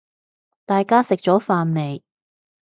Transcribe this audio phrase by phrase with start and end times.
[0.65, 2.03] 大家食咗飯未